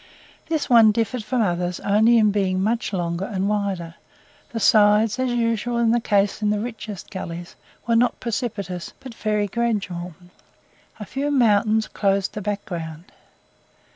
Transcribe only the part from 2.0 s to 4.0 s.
in being much longer and wider;